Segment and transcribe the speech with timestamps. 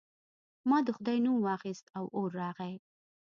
[0.69, 2.73] ما د خدای نوم واخیست او اور راغی.